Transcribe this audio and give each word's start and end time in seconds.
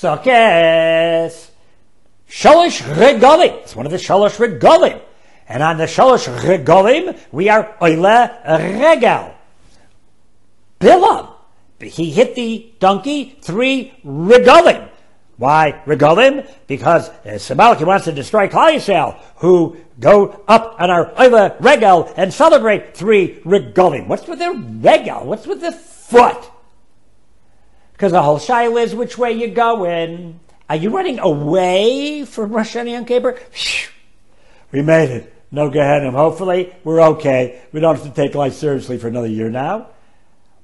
Sukkot. 0.00 1.50
Shalosh 2.28 2.80
Regalim. 2.94 3.62
It's 3.62 3.76
one 3.76 3.84
of 3.84 3.92
the 3.92 3.98
Shalosh 3.98 4.36
Regalim. 4.36 5.00
And 5.46 5.62
on 5.62 5.76
the 5.76 5.84
Shalosh 5.84 6.26
Regalim, 6.40 7.18
we 7.32 7.50
are 7.50 7.76
Oile 7.82 8.30
Regal. 8.80 9.34
Bilam. 10.80 11.34
He 11.80 12.10
hit 12.10 12.34
the 12.34 12.72
donkey 12.78 13.36
three 13.42 13.92
Regalim. 14.04 14.88
Why 15.36 15.82
regalim? 15.86 16.46
Because 16.66 17.08
uh, 17.08 17.38
Samalki 17.38 17.86
wants 17.86 18.04
to 18.04 18.12
destroy 18.12 18.46
Klal 18.46 18.74
Yisrael, 18.74 19.18
who 19.36 19.78
go 19.98 20.44
up 20.46 20.76
on 20.78 20.90
our 20.90 21.18
Oile 21.18 21.56
Regal 21.60 22.12
and 22.14 22.32
celebrate 22.32 22.94
three 22.94 23.40
regalim. 23.46 24.06
What's 24.06 24.26
with 24.26 24.38
the 24.38 24.50
regal? 24.50 25.24
What's 25.24 25.46
with 25.46 25.62
the 25.62 25.72
foot? 25.72 26.50
Because 28.00 28.12
the 28.12 28.22
whole 28.22 28.38
shaila 28.38 28.82
is 28.82 28.94
which 28.94 29.18
way 29.18 29.32
you're 29.32 29.50
going. 29.50 30.40
Are 30.70 30.76
you 30.76 30.88
running 30.88 31.18
away 31.18 32.24
from 32.24 32.50
Rosh 32.50 32.74
Hashanah 32.74 32.92
Yom 32.92 33.04
Kippur? 33.04 33.38
We 34.72 34.80
made 34.80 35.10
it. 35.10 35.34
No 35.50 35.70
Gehenim. 35.70 36.14
Hopefully, 36.14 36.74
we're 36.82 37.02
okay. 37.02 37.60
We 37.72 37.80
don't 37.80 37.96
have 37.96 38.06
to 38.06 38.10
take 38.14 38.34
life 38.34 38.54
seriously 38.54 38.96
for 38.96 39.08
another 39.08 39.26
year 39.26 39.50
now. 39.50 39.88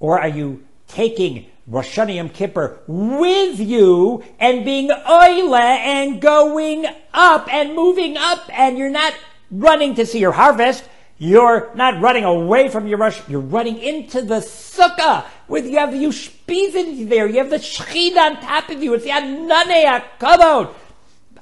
Or 0.00 0.18
are 0.18 0.26
you 0.26 0.64
taking 0.88 1.46
Rosh 1.68 1.96
Hashanah 1.96 2.16
Yom 2.16 2.30
Kippur 2.30 2.80
with 2.88 3.60
you 3.60 4.24
and 4.40 4.64
being 4.64 4.90
oile 4.90 5.54
and 5.54 6.20
going 6.20 6.84
up 7.14 7.46
and 7.54 7.76
moving 7.76 8.16
up 8.16 8.42
and 8.52 8.76
you're 8.76 8.90
not 8.90 9.14
running 9.52 9.94
to 9.94 10.04
see 10.04 10.18
your 10.18 10.32
harvest. 10.32 10.82
You're 11.22 11.70
not 11.74 12.00
running 12.00 12.24
away 12.24 12.70
from 12.70 12.86
your 12.86 12.96
rush. 12.96 13.20
You're 13.28 13.40
running 13.40 13.76
into 13.76 14.22
the 14.22 14.36
sukkah 14.36 15.26
with 15.48 15.66
you 15.66 15.76
have 15.76 15.92
the 15.92 16.02
ushpizin 16.02 17.10
there. 17.10 17.28
You 17.28 17.36
have 17.36 17.50
the 17.50 17.58
shechid 17.58 18.16
on 18.16 18.40
top 18.40 18.70
of 18.70 18.82
you. 18.82 18.94
It's 18.94 19.04
the 19.04 19.10
anane 19.10 20.00
akavod. 20.18 20.72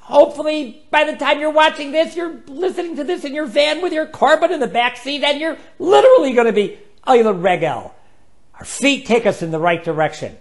Hopefully, 0.00 0.83
by 0.91 1.05
the 1.05 1.16
time 1.16 1.38
you're 1.38 1.53
watching 1.53 1.92
this, 1.92 2.16
you're 2.16 2.41
listening 2.48 2.97
to 2.97 3.05
this 3.05 3.25
in 3.25 3.33
your 3.33 3.47
van 3.47 3.80
with 3.80 3.92
your 3.92 4.06
korban 4.06 4.50
in 4.50 4.58
the 4.58 4.66
back 4.66 4.97
seat, 4.97 5.22
and 5.22 5.38
you're 5.38 5.56
literally 5.78 6.33
going 6.33 6.48
to 6.48 6.53
be 6.53 6.77
oila 7.06 7.41
regel. 7.41 7.94
Our 8.55 8.64
feet 8.64 9.06
take 9.06 9.27
us 9.27 9.42
in 9.42 9.53
the 9.53 9.60
right 9.60 9.84
direction. 9.84 10.36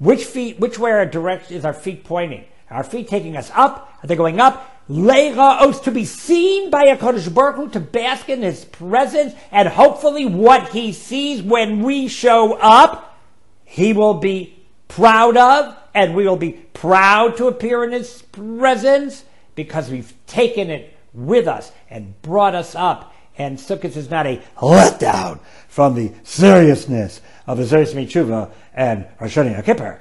Which 0.00 0.24
feet, 0.24 0.60
which 0.60 0.78
way 0.78 0.90
our 0.90 1.06
direction 1.06 1.56
is 1.56 1.64
our 1.64 1.72
feet 1.72 2.04
pointing? 2.04 2.44
Are 2.68 2.78
our 2.78 2.84
feet 2.84 3.08
taking 3.08 3.38
us 3.38 3.50
up? 3.54 4.00
Are 4.02 4.06
they 4.06 4.16
going 4.16 4.38
up? 4.38 4.68
Le'raos, 4.88 5.82
to 5.84 5.90
be 5.90 6.04
seen 6.04 6.70
by 6.70 6.84
a 6.84 6.96
Kodesh 6.96 7.32
Baruch 7.32 7.56
Hu, 7.56 7.68
to 7.70 7.80
bask 7.80 8.28
in 8.28 8.42
His 8.42 8.64
presence, 8.64 9.34
and 9.50 9.68
hopefully 9.68 10.26
what 10.26 10.70
He 10.70 10.92
sees 10.92 11.42
when 11.42 11.82
we 11.82 12.08
show 12.08 12.54
up, 12.54 13.18
He 13.64 13.92
will 13.92 14.14
be 14.14 14.64
proud 14.88 15.36
of, 15.36 15.76
and 15.94 16.14
we 16.14 16.26
will 16.26 16.36
be 16.36 16.52
proud 16.52 17.36
to 17.36 17.46
appear 17.46 17.84
in 17.84 17.92
His 17.92 18.22
presence, 18.22 19.24
because 19.54 19.90
we've 19.90 20.14
taken 20.26 20.70
it 20.70 20.96
with 21.14 21.46
us 21.46 21.72
and 21.88 22.20
brought 22.22 22.54
us 22.54 22.74
up. 22.74 23.14
And 23.38 23.58
Sukkot 23.58 23.96
is 23.96 24.10
not 24.10 24.26
a 24.26 24.42
letdown 24.56 25.40
from 25.68 25.94
the 25.94 26.12
seriousness 26.22 27.20
of 27.46 27.56
the 27.58 27.64
Zeres 27.64 27.94
Mitzvah 27.94 28.50
and 28.74 29.06
Rosh 29.20 29.38
Hashanah 29.38 29.64
Kippur 29.64 30.00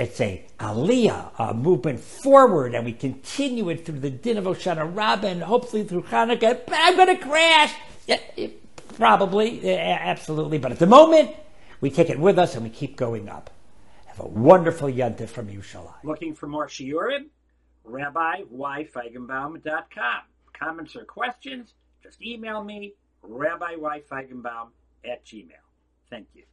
it's 0.00 0.20
a 0.20 0.44
aliyah, 0.58 1.30
a 1.38 1.54
movement 1.54 2.00
forward, 2.00 2.74
and 2.74 2.84
we 2.86 2.92
continue 2.92 3.68
it 3.68 3.84
through 3.84 3.98
the 4.00 4.10
din 4.10 4.38
of 4.38 4.44
Hoshana 4.44 4.94
Rabbah 4.94 5.26
and 5.26 5.42
hopefully 5.42 5.84
through 5.84 6.04
Hanukkah. 6.04 6.62
I'm 6.72 6.96
going 6.96 7.14
to 7.16 7.22
crash. 7.22 7.74
Yeah, 8.06 8.20
probably, 8.96 9.76
absolutely. 9.78 10.56
But 10.58 10.72
at 10.72 10.78
the 10.78 10.86
moment, 10.86 11.36
we 11.80 11.90
take 11.90 12.08
it 12.08 12.18
with 12.18 12.38
us 12.38 12.54
and 12.54 12.64
we 12.64 12.70
keep 12.70 12.96
going 12.96 13.28
up. 13.28 13.50
Have 14.06 14.20
a 14.20 14.26
wonderful 14.26 14.88
yontif 14.88 15.28
from 15.28 15.48
Yerushalayim. 15.48 16.02
Looking 16.02 16.34
for 16.34 16.46
more 16.46 16.66
shiurim? 16.66 17.26
RabbiYFeigenbaum.com. 17.86 20.20
Comments 20.58 20.96
or 20.96 21.04
questions? 21.04 21.74
Just 22.02 22.22
email 22.22 22.64
me, 22.64 22.94
RabbiYFeigenbaum 23.22 24.68
at 25.04 25.22
gmail. 25.24 25.60
Thank 26.08 26.28
you. 26.34 26.44